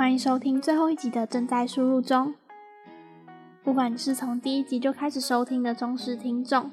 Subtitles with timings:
[0.00, 2.34] 欢迎收听最后一集的正在输入中。
[3.62, 6.70] 不管你是从第一集就开始收听的忠实听众，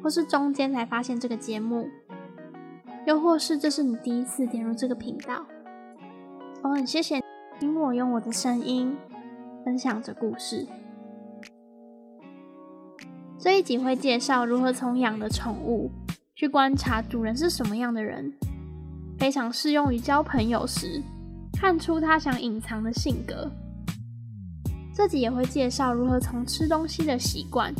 [0.00, 1.88] 或是中间才发现这个节目，
[3.08, 5.44] 又或是这是你第一次点入这个频道，
[6.62, 7.22] 我很谢谢你
[7.58, 8.96] 听我用我的声音
[9.64, 10.68] 分享着故事。
[13.36, 15.90] 这一集会介绍如何从养的宠物
[16.36, 18.32] 去观察主人是什么样的人，
[19.18, 21.02] 非常适用于交朋友时。
[21.52, 23.50] 看出他想隐藏的性格。
[24.94, 27.72] 这集也会介绍如何从吃东西的习惯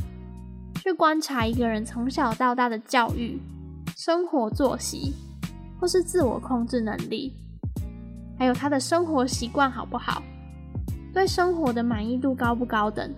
[0.77, 3.39] 去观察一个人从小到大的教育、
[3.97, 5.13] 生活作息，
[5.79, 7.35] 或是自我控制能力，
[8.39, 10.23] 还有他的生活习惯好不好，
[11.13, 13.13] 对生活的满意度高不高等。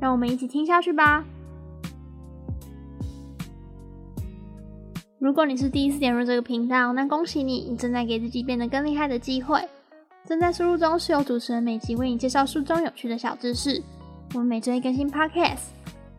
[0.00, 1.24] 让我们一起听下去吧。
[5.22, 9.64] 如果你是第一次点入这个频道，那恭喜你，你正在给自己变得更厉害的机会。
[10.26, 13.80] 正在输入中是由主持人每集为你介绍书中有趣的小知识。
[14.34, 15.60] 我们每周一更新 Podcast，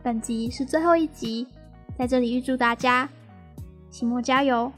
[0.02, 1.46] 本集是最后一集，
[1.98, 3.06] 在这里预祝大家
[3.90, 4.72] 期末加油。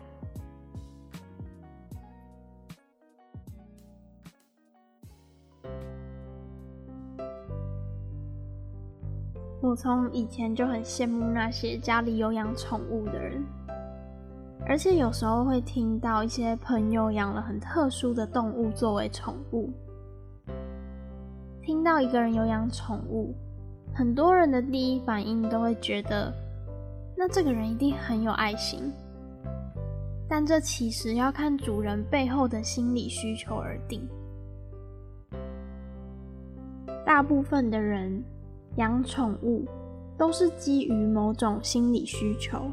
[9.61, 13.45] 我从以前就很羡慕那些家里有养宠物的人。
[14.69, 19.71] 而且有时候会听到一些朋友养了很特殊的动物作为宠物。
[21.63, 23.35] 听到一个人有养宠物，
[23.95, 26.33] 很多人的第一反应都会觉得，
[27.17, 28.93] 那这个人一定很有爱心。
[30.29, 34.01] 但这其实要看主人背后的心理需求而定。
[37.05, 38.21] 大部分的人
[38.79, 39.65] 养宠物
[40.19, 42.69] 都是基于某种心理需求。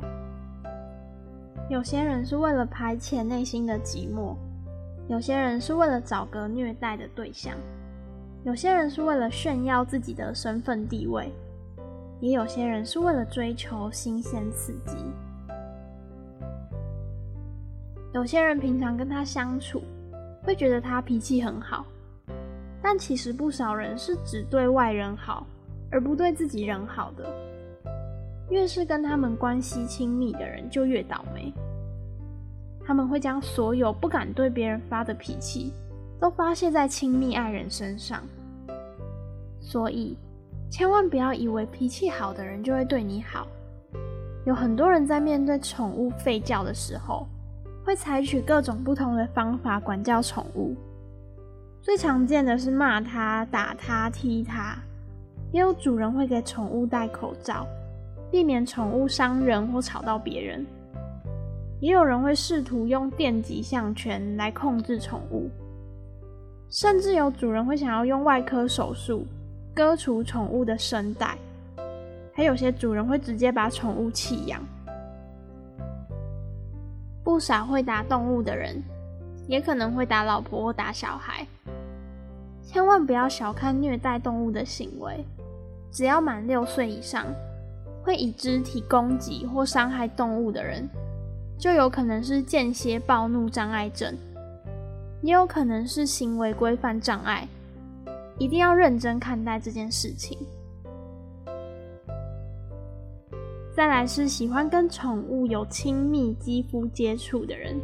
[1.70, 4.36] 有些人是为了排遣内心的寂寞，
[5.08, 7.56] 有些人是为了找个虐待的对象，
[8.44, 11.32] 有些人是为了炫耀自己的身份地位，
[12.20, 14.98] 也有些人是为了追求新鲜刺激。
[18.14, 19.82] 有些人平常跟他相处，
[20.44, 21.86] 会觉得他脾气很好，
[22.82, 25.48] 但其实不少人是只对外人好，
[25.90, 27.53] 而不对自己人好的。
[28.54, 31.52] 越是跟他们关系亲密的人，就越倒霉。
[32.86, 35.74] 他们会将所有不敢对别人发的脾气，
[36.20, 38.22] 都发泄在亲密爱人身上。
[39.60, 40.16] 所以，
[40.70, 43.48] 千万不要以为脾气好的人就会对你好。
[44.46, 47.28] 有很多人在面对宠物吠叫的时候，
[47.84, 50.76] 会采取各种不同的方法管教宠物。
[51.82, 54.78] 最常见的是骂他、打他、踢他，
[55.52, 57.66] 也有主人会给宠物戴口罩。
[58.34, 60.66] 避免宠物伤人或吵到别人，
[61.80, 65.52] 也有人会试图用电极项圈来控制宠物，
[66.68, 69.24] 甚至有主人会想要用外科手术
[69.72, 71.38] 割除宠物的声带，
[72.34, 74.60] 还有些主人会直接把宠物弃养。
[77.24, 78.82] 不少会打动物的人，
[79.46, 81.46] 也可能会打老婆或打小孩。
[82.64, 85.24] 千万不要小看虐待动物的行为，
[85.92, 87.28] 只要满六岁以上。
[88.04, 90.88] 会以肢体攻击或伤害动物的人，
[91.58, 94.14] 就有可能是间歇暴怒障碍症，
[95.22, 97.48] 也有可能是行为规范障碍。
[98.38, 100.38] 一定要认真看待这件事情。
[103.76, 107.80] 再来是喜欢跟宠物有亲密肌肤接触的人，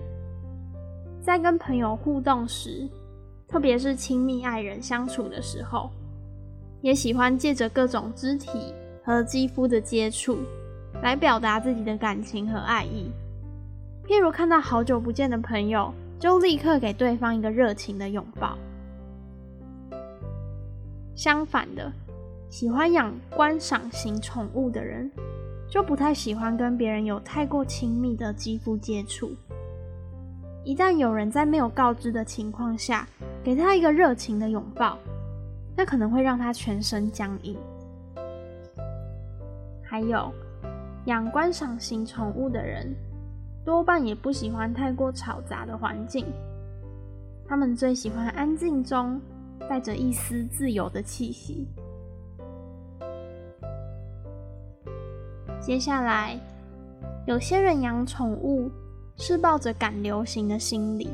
[1.21, 2.89] 在跟朋友互动时，
[3.47, 5.89] 特别是亲密爱人相处的时候，
[6.81, 8.73] 也喜欢借着各种肢体。
[9.03, 10.39] 和肌肤的接触，
[11.01, 13.11] 来表达自己的感情和爱意。
[14.07, 18.57] 譬如看到好久不见的朋友，就立刻给对方一个热情的拥抱。
[21.15, 21.91] 相反的，
[22.49, 25.11] 喜欢养观赏型宠物的人，
[25.69, 29.31] 就不太喜欢跟别人有太过亲密的肌肤接触。
[30.63, 33.07] 一旦有人在没有告知的情况下，
[33.43, 34.97] 给他一个热情的拥抱，
[35.75, 37.55] 那可能会让他全身僵硬。
[39.89, 40.31] 还有
[41.05, 42.93] 养观赏型宠物的人，
[43.65, 46.27] 多半也不喜欢太过吵杂的环境。
[47.47, 49.19] 他们最喜欢安静中
[49.67, 51.67] 带着一丝自由的气息。
[55.59, 56.39] 接下来，
[57.25, 58.69] 有些人养宠物
[59.17, 61.09] 是抱着赶流行的心理。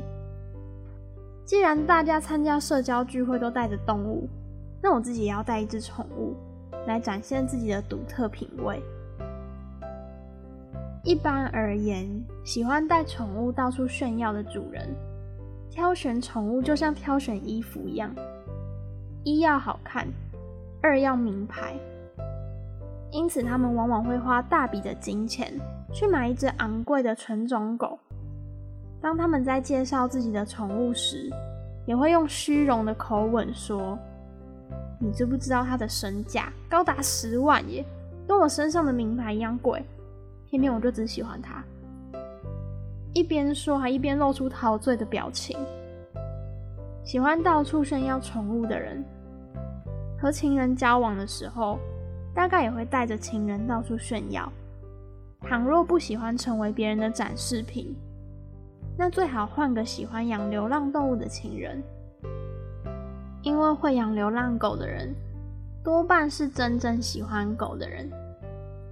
[1.46, 4.28] 既然大家参加社交聚会都带着动物，
[4.82, 6.36] 那我自己也要带一只宠物。
[6.86, 8.82] 来展现自己的独特品味。
[11.04, 12.08] 一般而言，
[12.44, 14.88] 喜欢带宠物到处炫耀的主人，
[15.70, 18.10] 挑选宠物就像挑选衣服一样，
[19.22, 20.06] 一要好看，
[20.82, 21.74] 二要名牌。
[23.12, 25.52] 因此，他们往往会花大笔的金钱
[25.92, 27.98] 去买一只昂贵的纯种狗。
[29.00, 31.30] 当他们在介绍自己的宠物时，
[31.86, 33.96] 也会用虚荣的口吻说
[34.98, 37.84] ：“你知不知道他的身价高达十万耶，
[38.26, 39.84] 跟我身上的名牌一样贵。
[40.48, 41.62] 偏偏我就只喜欢他。”
[43.12, 45.58] 一边说，还一边露出陶醉的表情。
[47.02, 49.04] 喜欢到处炫耀宠物的人，
[50.20, 51.78] 和情人交往的时候，
[52.34, 54.52] 大概也会带着情人到处炫耀。
[55.40, 57.96] 倘若不喜欢成为别人的展示品，
[58.98, 61.82] 那最好换个喜欢养流浪动物的情人，
[63.46, 65.14] 因为会养流浪狗的人
[65.84, 68.10] 多半是真正喜欢狗的人。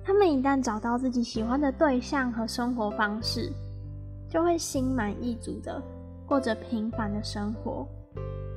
[0.04, 3.52] 他们一旦找到自己喜欢的对象和生活方式，
[4.30, 5.82] 就会心满意足的
[6.24, 7.84] 过着平凡的生活，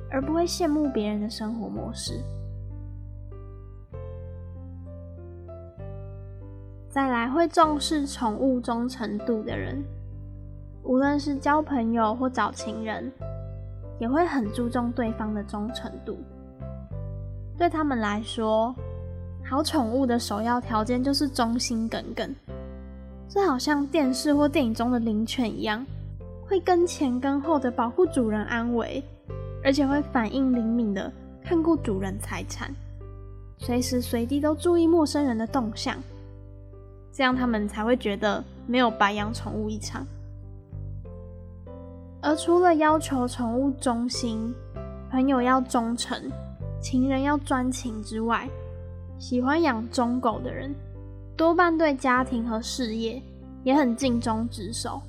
[0.08, 2.22] 而不会羡慕别人的生活模式。
[6.88, 9.82] 再来，会重视宠物忠诚度的人。
[10.84, 13.10] 无论是交朋友或找情人，
[13.98, 16.18] 也会很注重对方的忠诚度。
[17.56, 18.74] 对他们来说，
[19.44, 22.34] 好宠物的首要条件就是忠心耿耿。
[23.28, 25.84] 这好像电视或电影中的灵犬一样，
[26.46, 29.02] 会跟前跟后的保护主人安危，
[29.62, 31.12] 而且会反应灵敏的
[31.44, 32.74] 看顾主人财产，
[33.58, 35.96] 随时随地都注意陌生人的动向。
[37.12, 40.06] 这样他们才会觉得没有白养宠物一场。
[42.20, 44.52] 而除了要求宠物忠心、
[45.10, 46.20] 朋友要忠诚、
[46.80, 48.48] 情人要专情之外，
[49.18, 50.74] 喜欢养忠狗的人，
[51.36, 53.22] 多半对家庭和事业
[53.62, 55.00] 也很尽忠职守。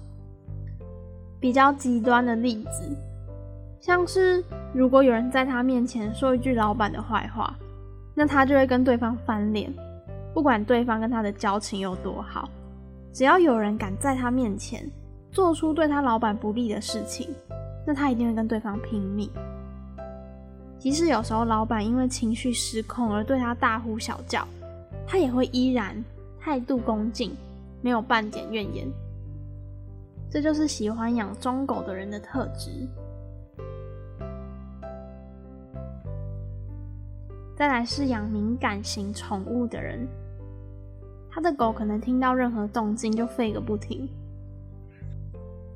[1.39, 2.95] 比较极端的例子，
[3.79, 7.57] 像是如果有人在他面前说一句老板的坏话，
[8.13, 9.73] 那他就会跟对方翻脸，
[10.33, 12.47] 不管对方跟他的交情有多好，
[13.13, 14.87] 只要有人敢在他面前。
[15.31, 17.29] 做出对他老板不利的事情，
[17.85, 19.29] 那他一定会跟对方拼命。
[20.77, 24.47] 即使有时候老板因为情绪失控而对他大呼小叫，
[25.05, 26.03] 他也会依然
[26.39, 27.35] 态度恭敬，
[27.81, 28.87] 没有半点怨言。
[30.31, 32.87] 这就是喜欢养忠狗的人的特质。
[37.55, 40.07] 再来是养敏感型宠物的人，
[41.29, 44.09] 他的狗可能听到任何动静就吠个不停。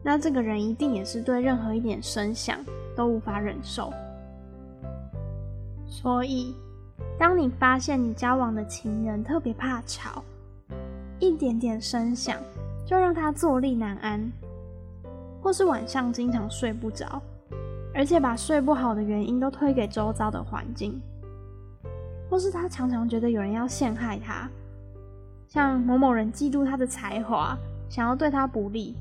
[0.04, 2.60] 那这个人一定也是对任何一点声响
[2.96, 3.92] 都无法忍受。
[5.88, 6.54] 所以，
[7.18, 10.22] 当你发现你交往的情人特别怕吵，
[11.20, 12.38] 一点点声响
[12.86, 14.30] 就让他坐立难安，
[15.42, 17.22] 或是晚上经常睡不着，
[17.94, 21.00] 而且把睡不好的原因都推给周遭的环境，
[22.30, 24.50] 或是他常常觉得有人要陷害他，
[25.48, 27.58] 像某某人嫉妒他的才华，
[27.88, 28.96] 想要对他不利。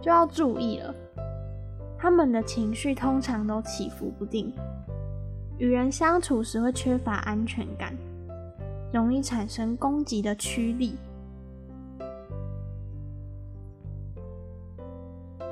[0.00, 0.94] 就要注意了，
[1.98, 4.52] 他们的情绪通常都起伏不定，
[5.58, 7.92] 与人相处时会缺乏安全感，
[8.92, 10.96] 容易产生攻击的驱力。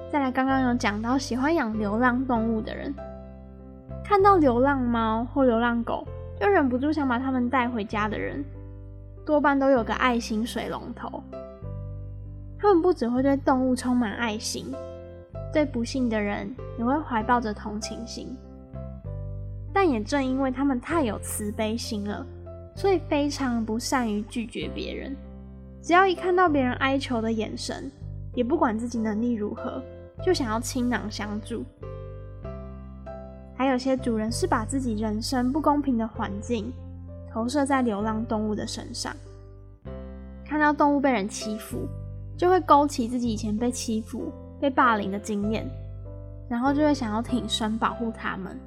[0.09, 2.95] 再来，刚刚有讲到喜欢养流浪动物的人，
[4.05, 6.07] 看到流浪猫或流浪狗，
[6.41, 8.43] 就忍不住想把它们带回家的人，
[9.27, 11.23] 多半都有个爱心水龙头。
[12.67, 14.75] 他们不只会对动物充满爱心，
[15.53, 18.37] 对不幸的人也会怀抱着同情心。
[19.73, 22.27] 但也正因为他们太有慈悲心了，
[22.75, 25.15] 所以非常不善于拒绝别人。
[25.81, 27.89] 只要一看到别人哀求的眼神，
[28.35, 29.81] 也不管自己能力如何，
[30.21, 31.65] 就想要倾囊相助。
[33.57, 36.73] 还有些主人是把自己人生不公平的环境
[37.31, 39.15] 投射在流浪动物的身上，
[40.45, 41.87] 看到动物被人欺负。
[42.37, 45.67] 就会勾起自己以前被欺负、被霸凌的经验，
[46.49, 48.59] 然后就会想要挺身保护他们。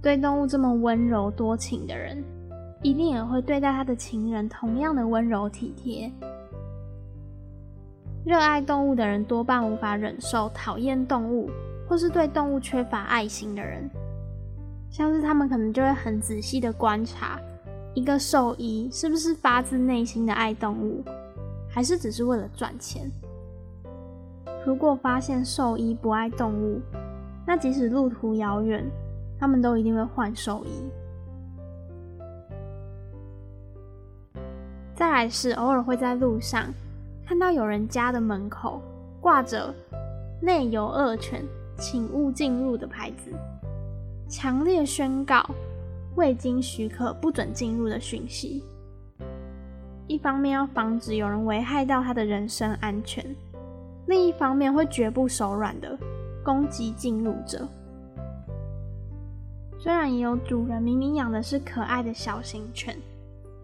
[0.00, 2.24] 对动物这么温柔多情的人，
[2.82, 6.10] 一定也会对待他的情人同样的温柔体贴。
[8.24, 11.50] 热爱动物的人多半无法忍受讨厌动物
[11.88, 13.88] 或是对动物缺乏爱心的人，
[14.90, 17.38] 像是他们可能就会很仔细的观察
[17.94, 21.04] 一个兽医是不是发自内心的爱动物。
[21.72, 23.10] 还是只是为了赚钱？
[24.64, 26.80] 如果发现兽医不爱动物，
[27.46, 28.84] 那即使路途遥远，
[29.40, 30.70] 他们都一定会换兽医。
[34.94, 36.66] 再来是偶尔会在路上
[37.26, 38.80] 看到有人家的门口
[39.20, 39.74] 挂着
[40.40, 41.42] “内有恶犬，
[41.76, 43.32] 请勿进入的牌子，
[44.28, 45.42] 强烈宣告
[46.14, 48.62] 未经许可不准进入的讯息。
[50.08, 53.24] 一方面要防止有人危害到他的人身安全，
[54.06, 55.98] 另一方面会绝不手软的
[56.44, 57.66] 攻击进入者。
[59.78, 62.96] 虽然也有主人明明养的是可爱的小型犬，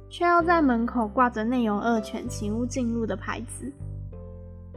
[0.09, 3.71] 却要在门口挂着内有恶犬请勿进入的牌子，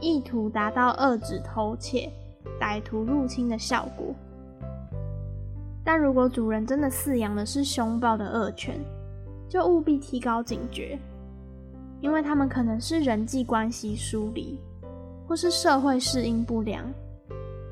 [0.00, 2.12] 意图达到遏止偷窃、
[2.60, 4.14] 歹徒入侵的效果。
[5.84, 8.78] 但如果主人真的饲养的是凶暴的恶犬，
[9.48, 10.98] 就务必提高警觉。
[12.02, 14.58] 因为他们可能是人际关系疏离，
[15.26, 16.84] 或是社会适应不良，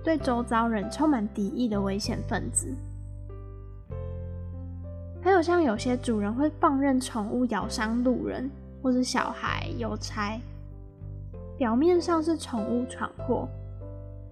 [0.04, 2.72] 对周遭人充满敌意的危险分子。
[5.20, 8.48] 还有像有些主人会放任宠物咬伤路人
[8.80, 10.40] 或是小孩、邮差，
[11.58, 13.48] 表面上是宠物闯祸，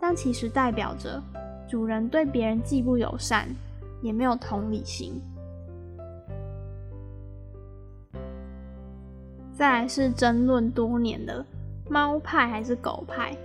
[0.00, 1.20] 但其实代表着
[1.68, 3.48] 主人对别人既不友善，
[4.00, 5.20] 也没有同理心。
[9.58, 11.44] 再来是争论多年的
[11.90, 13.36] 猫派还是狗派。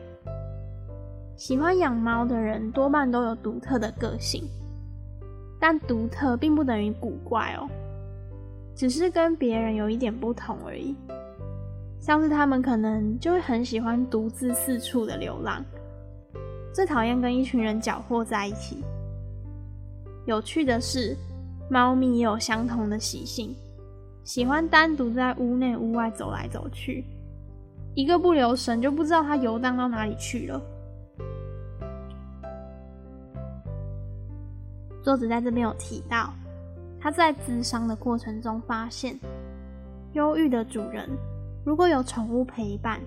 [1.35, 4.43] 喜欢养猫的人多半都有独特的个性，
[5.59, 7.67] 但独特并不等于古怪哦，
[8.75, 10.95] 只是跟别人有一点不同而已。
[11.99, 15.65] 像是他们可能就会很喜欢独自四处的流浪，
[16.71, 18.83] 最讨厌跟一群人搅和在一起。
[20.27, 21.17] 有趣的是，
[21.71, 23.55] 猫咪也有相同的习性。
[24.23, 27.03] 喜欢单独在屋内屋外走来走去，
[27.93, 30.61] 一个不留神就不知道它游荡到哪里去了。
[35.01, 36.33] 作者在这边有提到，
[37.01, 39.19] 他在咨商的过程中发现，
[40.13, 41.09] 忧郁的主人
[41.65, 43.01] 如果有宠物陪伴，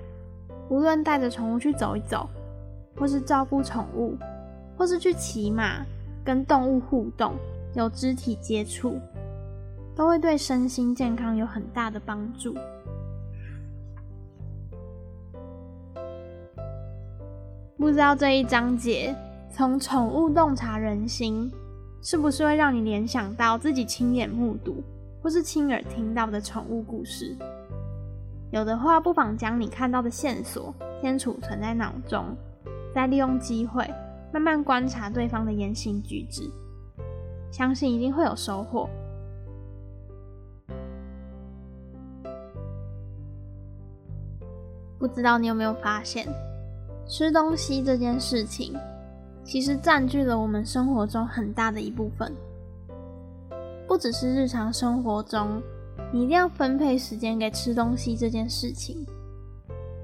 [0.68, 2.28] 无论带着宠物去走一走，
[2.94, 4.14] 或是照顾宠物，
[4.76, 5.82] 或是去骑马
[6.23, 7.32] 跟动物互动，
[7.75, 9.00] 有肢体接触。
[9.97, 12.55] 都会对身心健康有很大的帮助。
[17.79, 19.17] 不知道这一章节
[19.50, 21.50] 从宠物洞察人心，
[22.03, 24.85] 是不是会让你联想到自己亲眼目睹
[25.23, 27.35] 或是亲耳听到的宠物故事？
[28.50, 32.37] 有的话，不妨将你看到的线索先储存在脑中，
[32.95, 33.88] 再利用机会
[34.31, 36.50] 慢慢观察对方的言行举止，
[37.50, 38.88] 相信一定会有收获。
[44.99, 46.26] 不知道你有没有发现，
[47.07, 48.75] 吃东西这件事情，
[49.45, 52.33] 其实占据了我们生活中很大的一部分。
[53.87, 55.62] 不只是日常生活中，
[56.12, 59.07] 你一定要分配时间给吃东西这件事情，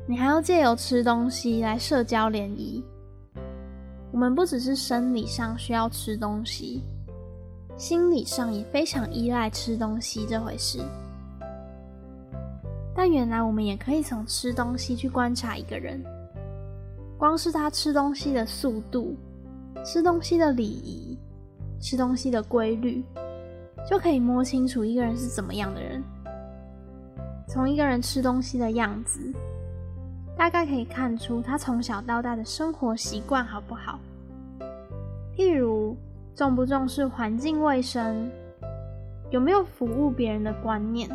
[0.07, 2.85] 你还要借由吃东西来社交联谊。
[4.13, 6.83] 我们不只是生理上需要吃东西，
[7.77, 10.79] 心理上也非常依赖吃东西这回事。
[12.95, 16.03] 但原来我们也可以从吃东西去观察一个人，
[17.17, 19.17] 光是他吃东西的速度、
[19.85, 21.19] 吃东西的礼仪、
[21.81, 23.03] 吃东西的规律，
[23.89, 26.03] 就可以摸清楚一个人是怎么样的人。
[27.49, 29.33] 从一个人吃东西的样子，
[30.37, 33.99] 大概可以看出他从小到大的生活习惯好不好。
[35.35, 35.97] 譬如
[36.35, 38.31] 重不重视环境卫生，
[39.31, 41.09] 有没有服务别人的观念。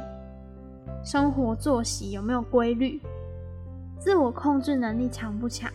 [1.10, 3.00] 生活作息有没有规律？
[3.98, 5.72] 自我控制能力强不强？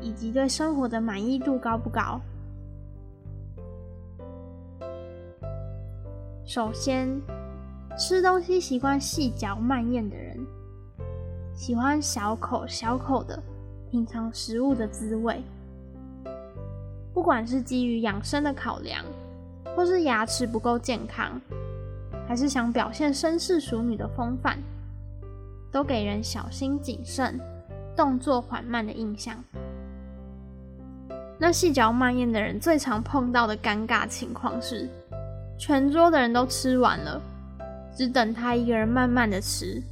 [0.00, 2.20] 以及对生活的满意度高不高？
[6.44, 7.08] 首先，
[7.96, 10.36] 吃东西习惯细嚼慢咽的人，
[11.54, 13.40] 喜欢小口小口的
[13.88, 15.40] 品尝食物的滋味。
[17.14, 19.04] 不管是基于养生的考量，
[19.76, 21.40] 或是牙齿不够健康。
[22.28, 24.58] 还是想表现绅士淑女的风范，
[25.72, 27.40] 都给人小心谨慎、
[27.96, 29.42] 动作缓慢的印象。
[31.38, 34.86] 那细嚼慢咽的人最常碰到的尴尬情况是，
[35.58, 37.18] 全桌的人都吃完了，
[37.96, 39.82] 只等他一个人慢慢的吃。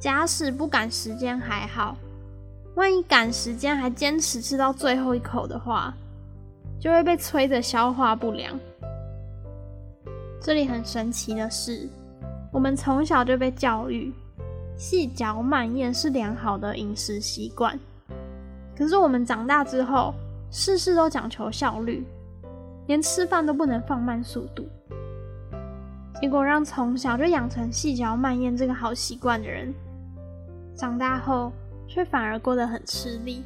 [0.00, 1.96] 假使不赶时间还好，
[2.74, 5.94] 万一赶时间还坚持吃到最后一口的话，
[6.80, 8.58] 就会被催得消化不良。
[10.44, 11.88] 这里很神奇的是，
[12.52, 14.12] 我们从小就被教育，
[14.76, 17.80] 细嚼慢咽是良好的饮食习惯。
[18.76, 20.12] 可是我们长大之后，
[20.50, 22.04] 事事都讲求效率，
[22.88, 24.68] 连吃饭都不能放慢速度。
[26.20, 29.72] 结果让从小就养成细嚼慢咽这个好习惯的人，
[30.74, 31.50] 长大后
[31.88, 33.42] 却反而过得很吃力。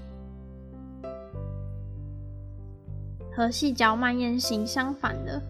[3.36, 5.40] 和细嚼慢咽型相反的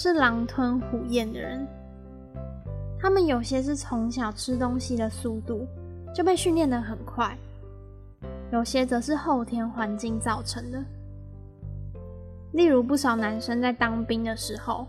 [0.00, 1.66] 是狼吞虎咽的人。
[3.00, 5.66] 他们有些是从小吃东西的速度
[6.14, 7.36] 就被训练得很快，
[8.52, 10.80] 有些则是后天环境造成的。
[12.52, 14.86] 例如，不少男生在当兵的时候，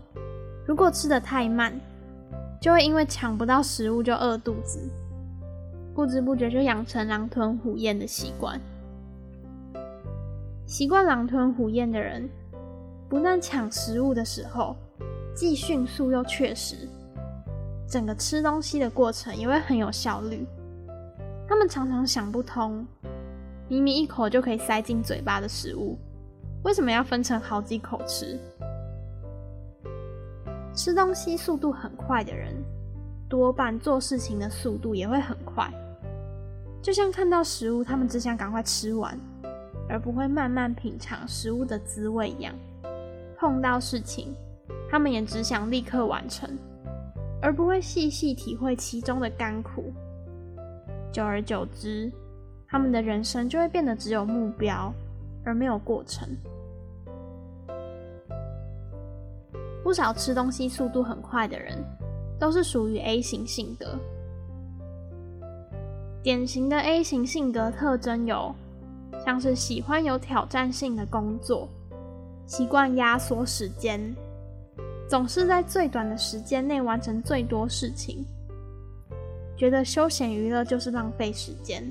[0.64, 1.72] 如果吃得太慢，
[2.60, 4.78] 就会因为抢不到食物就饿肚子，
[5.92, 8.60] 不知不觉就养成狼吞虎咽的习惯。
[10.66, 12.30] 习惯狼吞虎咽的人，
[13.08, 14.76] 不但抢食物的时候
[15.34, 16.88] 既迅速又确实，
[17.88, 20.46] 整个吃东西的过程也会很有效率。
[21.48, 22.86] 他们常常想不通，
[23.68, 25.98] 明明一口就可以塞进嘴巴的食物。
[26.62, 28.38] 为什么要分成好几口吃？
[30.74, 32.54] 吃东西速度很快的人，
[33.28, 35.68] 多半做事情的速度也会很快。
[36.82, 39.18] 就像看到食物，他们只想赶快吃完，
[39.88, 42.54] 而不会慢慢品尝食物的滋味一样。
[43.36, 44.34] 碰到事情，
[44.90, 46.50] 他们也只想立刻完成，
[47.40, 49.92] 而不会细细体会其中的甘苦。
[51.12, 52.10] 久而久之，
[52.66, 54.92] 他们的人生就会变得只有目标。
[55.42, 56.28] 而没有过程。
[59.82, 61.82] 不少吃东西速度很快的人，
[62.38, 63.98] 都是属于 A 型性格。
[66.22, 68.54] 典型的 A 型性格特征有，
[69.24, 71.66] 像是喜欢有挑战性的工作，
[72.44, 74.14] 习惯压缩时间，
[75.10, 78.24] 总是在最短的时间内完成最多事情，
[79.56, 81.82] 觉得休闲娱乐就是浪费时间。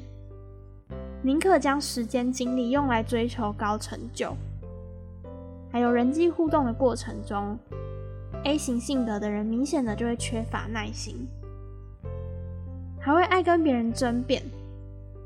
[1.22, 4.34] 宁可将时间精力用来追求高成就，
[5.70, 7.60] 还有人际互动的过程中
[8.46, 11.28] ，A 型性格的人明显的就会缺乏耐心，
[13.02, 14.42] 还会爱跟别人争辩，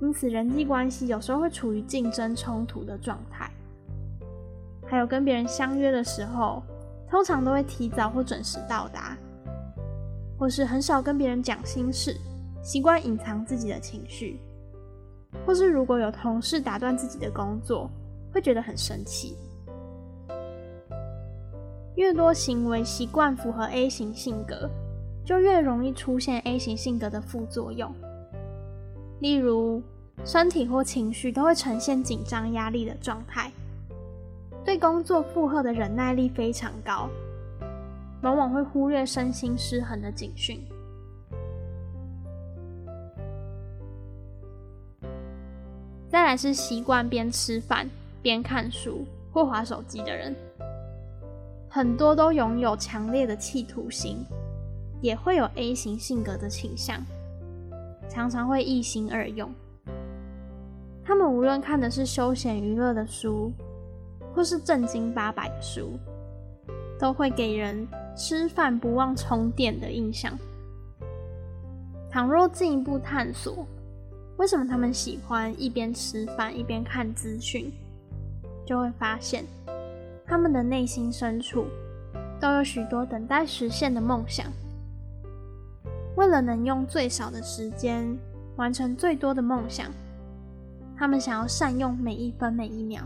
[0.01, 3.51] 因此人际关系有时候会处于竞争冲突的状态。
[4.87, 6.63] 还有跟别人相约的时候，
[7.13, 9.15] 通常都会提早或准时到达，
[10.35, 12.17] 或是很少跟别人讲心事，
[12.63, 14.41] 习惯隐藏自己的情绪。
[15.45, 17.87] 或是如果有同事打断自己的工作，
[18.33, 19.37] 会觉得很生气。
[21.97, 24.67] 越多行为习惯符合 A 型性格，
[25.23, 27.93] 就越容易出现 A 型性格的副作用。
[29.19, 29.83] 例如，
[30.25, 33.51] 身体或情绪都会呈现紧张、压力的状态，
[34.65, 37.09] 对工作负荷的忍耐力非常高，
[38.21, 40.59] 往往会忽略身心失衡的警讯。
[46.07, 47.89] 再来是习惯边吃饭
[48.21, 50.35] 边看书或滑手机的人，
[51.67, 54.23] 很多都拥有强烈的企图心，
[55.01, 57.03] 也会有 A 型性格的倾向，
[58.07, 59.51] 常常会一心二用。
[61.03, 63.51] 他们无论看的是休闲娱乐的书，
[64.33, 65.97] 或是正经八百的书，
[66.99, 70.37] 都会给人吃饭不忘充电的印象。
[72.09, 73.65] 倘若进一步探索，
[74.37, 77.71] 为什么他们喜欢一边吃饭一边看资讯？
[78.65, 79.45] 就会发现，
[80.25, 81.65] 他们的内心深处
[82.39, 84.45] 都有许多等待实现的梦想。
[86.15, 88.17] 为了能用最少的时间
[88.55, 89.91] 完成最多的梦想，
[90.95, 93.03] 他们想要善用每一分每一秒。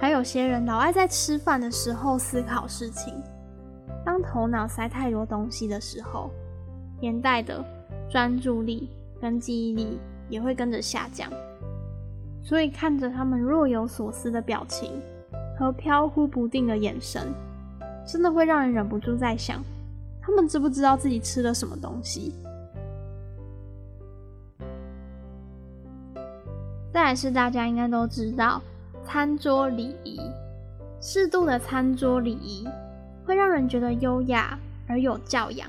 [0.00, 3.14] 还有些人老爱在吃饭的时候思考事情，
[4.04, 6.30] 当头脑塞太多东西的时候，
[7.00, 7.64] 连带的
[8.10, 8.88] 专注力。
[9.20, 11.28] 跟记忆力也会跟着下降，
[12.40, 14.92] 所以看着他们若有所思的表情
[15.58, 17.34] 和飘忽不定的眼神，
[18.06, 19.60] 真的会让人忍不住在想，
[20.22, 22.32] 他们知不知道自己吃了什么东西？
[26.92, 28.62] 再来是大家应该都知道，
[29.10, 30.20] 餐桌礼仪，
[31.00, 32.68] 适度的餐桌礼仪
[33.24, 35.66] 会让人觉得优雅而有教养，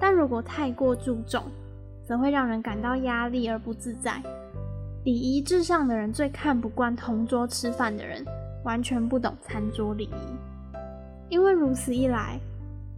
[0.00, 1.44] 但如果太过注重，
[2.02, 4.14] 则会让人感到压力而不自在。
[5.04, 8.24] 礼仪至上的人最看不惯同桌吃饭的人，
[8.64, 10.78] 完全不懂餐桌礼仪。
[11.28, 12.40] 因为如此一来，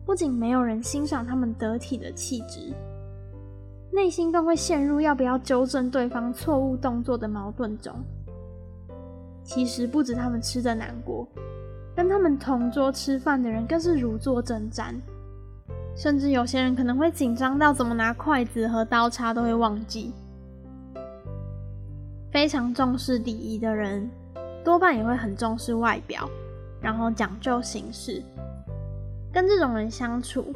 [0.07, 2.73] 不仅没有人欣赏他们得体的气质，
[3.91, 7.93] 内心更会陷入要不要纠正对方错误动作的矛盾中。
[9.45, 11.29] 其实不止他们吃的难过，
[11.95, 14.95] 跟他们同桌吃饭的人更是如坐针毡。
[15.95, 20.13] 甚至有些人可能会紧张到怎么拿筷子和刀叉都会忘记。
[22.33, 24.11] 非常重视礼仪的人，
[24.65, 26.29] 多半也会很重视外表，
[26.81, 28.21] 然后讲究形式。
[29.33, 30.53] 跟这种人相处，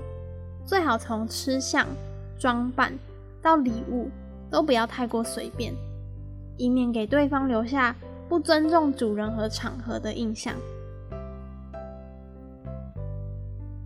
[0.64, 1.87] 最好从吃相、
[2.37, 2.92] 装扮
[3.40, 4.09] 到礼物
[4.51, 5.72] 都不要太过随便，
[6.57, 7.94] 以免给对方留下
[8.28, 10.54] 不尊重主人和场合的印象。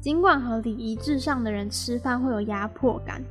[0.01, 3.23] 尽管和礼仪至上的人吃饭会有压迫感，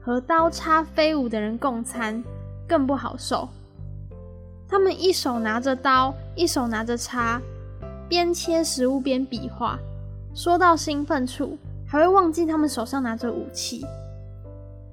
[0.00, 2.22] 和刀叉飞舞的人共餐
[2.68, 3.48] 更不好受。
[4.68, 7.40] 他们一手拿着刀，一手拿着叉，
[8.08, 9.76] 边切食物边比划，
[10.32, 13.84] 说到兴奋处，还会忘记他们手上拿着武器。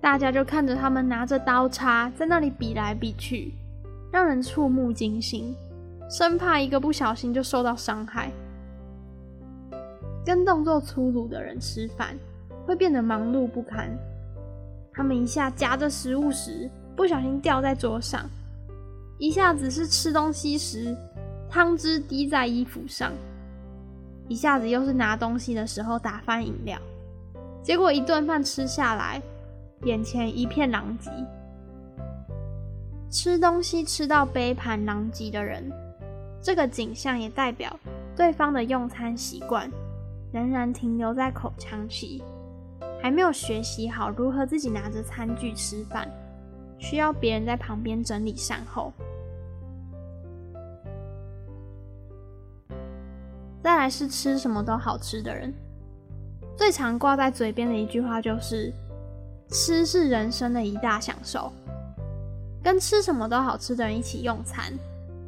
[0.01, 3.53] 大家就看着他们拿着刀叉在那里比来比去，
[4.11, 5.55] 让人触目惊心，
[6.09, 8.29] 生怕一个不小心就受到伤害。
[10.25, 12.15] 跟动作粗鲁的人吃饭，
[12.65, 13.89] 会变得忙碌不堪。
[14.93, 18.25] 他们一下夹着食物时，不小心掉在桌上；
[19.17, 20.95] 一下子是吃东西时，
[21.49, 23.11] 汤汁滴在衣服上；
[24.27, 26.77] 一下子又是拿东西的时候打翻饮料。
[27.63, 29.21] 结果一顿饭吃下来，
[29.83, 31.09] 眼前一片狼藉。
[33.11, 35.69] 吃东西吃到杯盘狼藉的人，
[36.41, 37.77] 这个景象也代表
[38.15, 39.69] 对方的用餐习惯。
[40.31, 42.23] 仍然停留在口腔期，
[43.01, 46.09] 还没有学习好如何自己拿着餐具吃饭，
[46.79, 48.93] 需要别人在旁边整理善后。
[53.61, 55.53] 再来是吃什么都好吃的人，
[56.55, 58.71] 最常挂在嘴边的一句话就是
[59.51, 61.51] “吃是人生的一大享受”。
[62.63, 64.71] 跟吃什么都好吃的人一起用餐，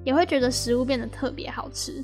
[0.03, 2.03] 也会觉得食物变得特别好吃。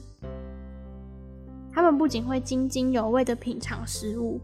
[1.72, 4.40] 他们不仅会津津有味的品尝食物，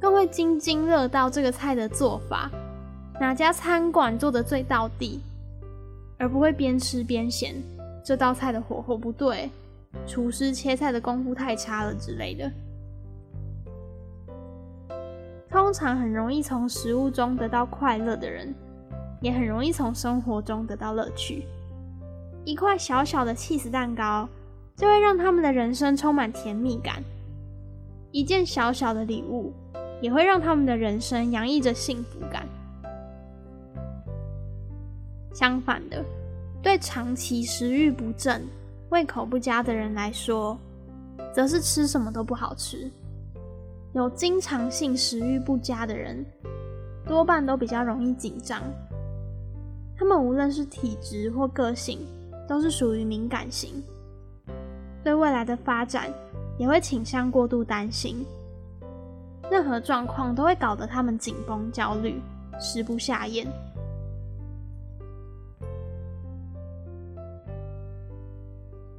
[0.00, 2.50] 更会津津乐道这个菜的做法，
[3.20, 5.20] 哪家餐馆做的最到地，
[6.18, 7.54] 而不会边吃边嫌
[8.04, 9.50] 这道菜的火候不对，
[10.06, 12.50] 厨师切菜的功夫太差了之类的。
[15.50, 18.54] 通常很容易从食物中得到快乐的人，
[19.20, 21.46] 也很容易从生活中得到乐趣。
[22.44, 24.28] 一块小小的起司蛋糕，
[24.76, 27.02] 就会让他们的人生充满甜蜜感。
[28.12, 29.52] 一件小小的礼物，
[30.00, 32.46] 也会让他们的人生洋溢着幸福感。
[35.34, 36.04] 相反的，
[36.62, 38.46] 对长期食欲不振、
[38.90, 40.56] 胃口不佳的人来说，
[41.34, 42.90] 则是吃什么都不好吃。
[43.92, 46.24] 有经常性食欲不佳的人，
[47.06, 48.62] 多半都比较容易紧张。
[49.98, 51.98] 他们无论是体质或个性，
[52.46, 53.82] 都是属于敏感型。
[55.02, 56.12] 对未来的发展
[56.58, 58.24] 也会倾向过度担心，
[59.50, 62.20] 任何状况都会搞得他们紧绷、焦虑，
[62.58, 63.46] 食不下咽。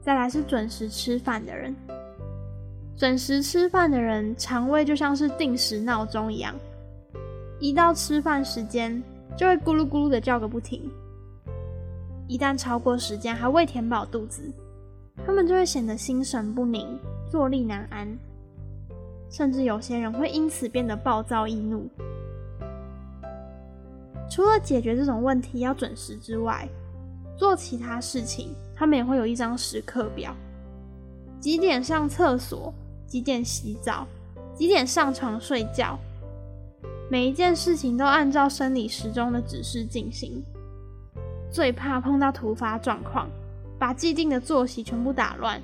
[0.02, 1.76] 再来是准时吃饭的人，
[2.96, 6.56] 准时吃饭的人肠胃就像是定时闹钟一样，
[7.60, 9.04] 一到吃饭时间
[9.38, 10.92] 就会咕噜咕噜的叫个不停，
[12.28, 14.52] 一旦超过时间还未填饱肚子。
[15.26, 16.98] 他们就会显得心神不宁、
[17.30, 18.18] 坐立难安，
[19.30, 21.88] 甚至有些人会因此变得暴躁易怒。
[24.30, 26.68] 除了解决这种问题要准时之外，
[27.36, 30.36] 做其他事情他们也会有一张时刻表：
[31.40, 32.74] 几点上厕所，
[33.06, 34.08] 几点洗澡，
[34.56, 35.98] 几点上床睡觉。
[37.10, 40.44] 每一件事情都按照生理时钟的指示进行。
[41.52, 43.30] 最怕碰到突发状况。
[43.80, 45.62] 把既定的作息全部打乱，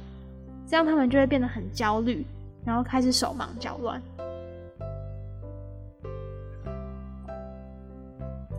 [0.68, 2.24] 这样他们就会变得很焦虑，
[2.64, 4.00] 然后开始手忙脚乱。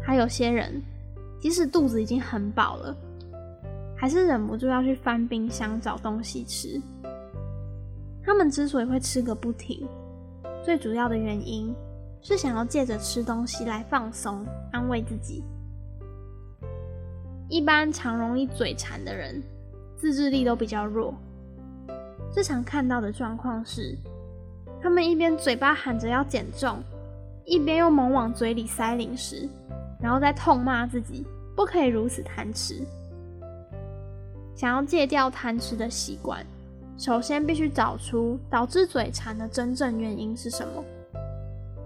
[0.02, 0.82] 还有些人，
[1.38, 2.96] 即使肚子已经很饱了，
[3.96, 6.82] 还是忍不住要去翻冰箱找东西吃。
[8.24, 9.86] 他们之所以会吃个不停，
[10.64, 11.72] 最主要的原因
[12.24, 15.44] 是想要借着吃东西来放松、安慰自己。
[17.50, 19.42] 一般常容易嘴馋的人，
[19.94, 21.14] 自制力都比较弱。
[22.32, 23.94] 最常看到的状况是，
[24.80, 26.82] 他们一边嘴巴喊着要减重，
[27.44, 29.46] 一边又猛往嘴里塞零食，
[30.00, 32.80] 然后再痛骂自己不可以如此贪吃。
[34.56, 36.42] 想要戒掉贪吃的习惯，
[36.96, 40.82] 首先必须找出导致嘴馋的真正原因是什么？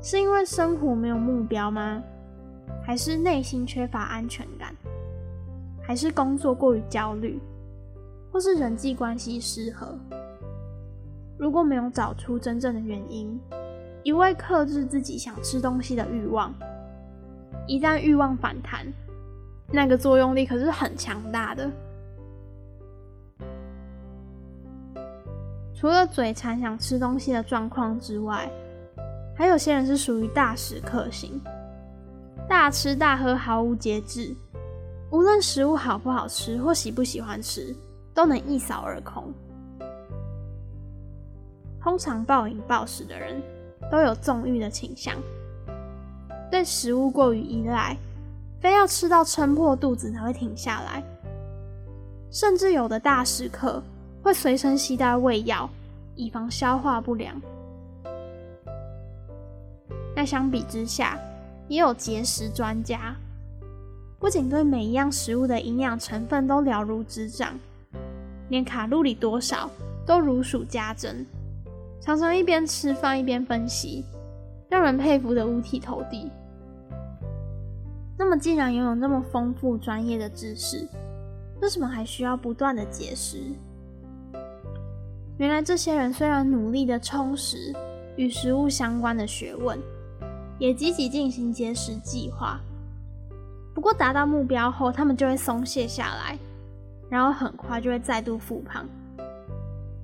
[0.00, 2.02] 是因为生活没有目标吗？
[2.84, 4.74] 还是内心缺乏安全感？
[5.82, 7.40] 还是工作过于焦虑，
[8.32, 9.98] 或是人际关系失和。
[11.38, 13.38] 如果没有找出真正的原因，
[14.02, 16.54] 一味克制自己想吃东西的欲望，
[17.66, 18.86] 一旦欲望反弹，
[19.72, 21.70] 那个作用力可是很强大的。
[25.74, 28.50] 除了嘴馋想吃东西的状况之外，
[29.38, 31.40] 还有些人是属于大食客型，
[32.48, 34.34] 大吃大喝毫无节制。
[35.12, 37.72] 无论食物好不好吃或喜不喜欢吃，
[38.12, 39.32] 都能一扫而空。
[41.80, 43.40] 通常暴饮暴食的人
[43.92, 45.14] 都有纵欲的倾向，
[46.50, 47.96] 对食物过于依赖，
[48.60, 51.00] 非要吃到撑破肚子才会停下来。
[52.28, 53.80] 甚至有的大食客
[54.20, 55.70] 会随身携带胃药，
[56.16, 57.40] 以防消化不良。
[60.18, 61.16] 那相比之下，
[61.68, 63.14] 也有节食专家，
[64.18, 67.56] 不仅对每一样食物的营养成分都了如指掌，
[68.48, 69.70] 连卡路里多少
[70.04, 71.24] 都如数家珍，
[72.00, 74.04] 常常一边吃饭一边分析，
[74.68, 76.28] 让人佩服的五体投地。
[78.18, 80.84] 那么，既然拥有那么丰富专业的知识，
[81.62, 83.38] 为什么还需要不断的节食？
[85.36, 87.72] 原来这些人虽然努力的充实
[88.16, 89.78] 与食物相关的学问，
[90.58, 92.60] 也积极进行节食计划，
[93.74, 96.38] 不过达到目标后，他们就会松懈下来，
[97.08, 98.84] 然后很快就会再度复胖，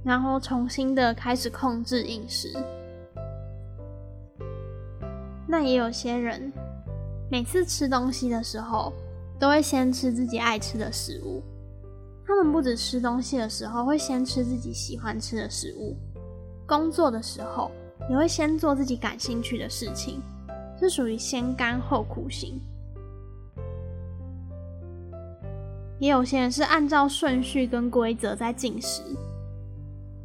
[0.05, 2.53] 然后重新的开始控制饮食。
[5.47, 6.53] 那也有些人，
[7.31, 8.93] 每次吃东西的时候，
[9.40, 11.43] 都会先吃自己爱吃的食物。
[12.27, 15.97] 他们不止吃东西的时候会先吃自己喜欢吃的食物，
[16.67, 17.71] 工作的时候
[18.09, 20.23] 也会先做自己感兴趣的事情，
[20.85, 22.61] 是属于先甘后苦型。
[25.99, 29.03] 也有些人是按照顺序跟规则在进食，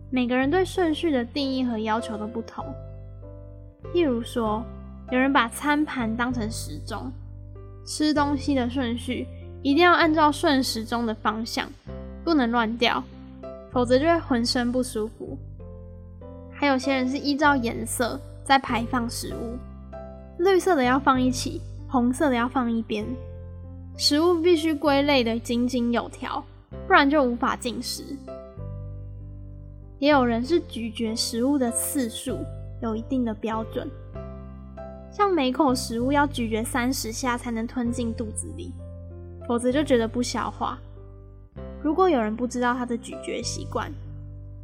[0.10, 2.66] 每个人对顺序的定义和要求都不同。
[3.94, 4.62] 譬如说，
[5.10, 7.10] 有人把餐盘当成时钟。
[7.86, 9.26] 吃东西的顺序
[9.64, 11.68] 一定要按照顺时钟的方向，
[12.24, 13.02] 不能乱掉，
[13.72, 15.38] 否则就会浑身不舒服。
[16.52, 19.58] 还有些人是依照颜色在排放食物，
[20.40, 23.06] 绿色的要放一起，红色的要放一边，
[23.98, 26.42] 食物必须归类的井井有条，
[26.88, 28.04] 不然就无法进食。
[30.00, 32.38] 也有人是咀嚼食物的次数
[32.82, 33.86] 有一定的标准。
[35.12, 38.72] 像每口食物要咀嚼三十下才能吞进肚子里，
[39.46, 40.80] 否则就觉得不消化。
[41.84, 43.92] 如果有人不知道他的咀嚼习惯，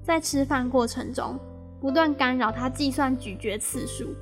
[0.01, 1.37] 在吃饭过程中
[1.81, 4.15] 不断干扰他计算咀嚼次数，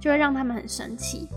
[0.00, 1.28] 就会让他们很生气。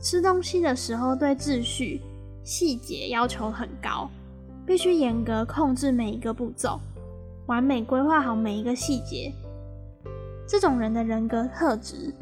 [0.00, 2.00] 吃东西的时候对秩序、
[2.42, 4.10] 细节要求很高，
[4.66, 6.80] 必须严格控制每一个步骤，
[7.46, 9.32] 完美规划好每一个细节。
[10.48, 12.12] 这种人的人格特质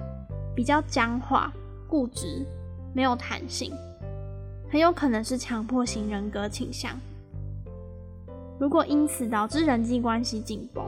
[0.54, 1.52] 比较僵化、
[1.88, 2.44] 固执，
[2.92, 3.72] 没有弹性，
[4.70, 6.92] 很有可能是强迫型人格倾向。
[8.58, 10.84] 如果因此导致人际关系紧绷，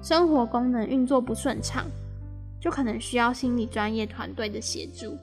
[0.00, 1.84] 生活功能运作不顺畅，
[2.60, 5.16] 就可能需要心理专业团队的协助。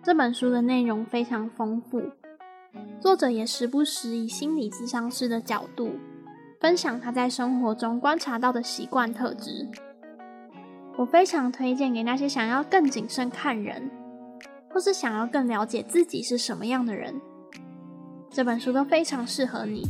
[0.00, 2.02] 这本书的内容非常丰富，
[2.98, 5.98] 作者也时不时以心理咨商师的角度
[6.58, 9.68] 分享他在生活中观察到的习惯特质。
[10.98, 13.88] 我非常推荐给那些想要更谨慎看人，
[14.68, 17.14] 或是想要更了解自己是什么样的人，
[18.28, 19.88] 这本书都非常适合你。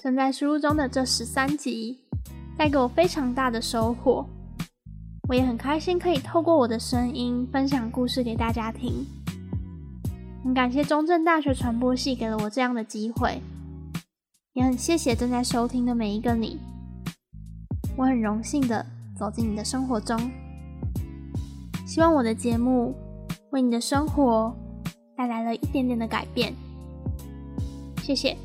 [0.00, 2.00] 正在输入中的这十三集
[2.56, 4.26] 带给我非常大的收获。
[5.28, 9.06] 我也很开心可以透过我的声音分享故事给大家听。
[10.42, 13.42] 很感谢中正大学传播系给了我这样的机会，
[14.54, 16.58] 也很谢谢正在收听的每一个你。
[17.96, 18.84] 我很荣幸的
[19.16, 20.18] 走进你的生活中，
[21.86, 22.94] 希望我的节目
[23.50, 24.54] 为你的生活
[25.16, 26.54] 带来了一点点的改变。
[28.02, 28.36] 谢谢。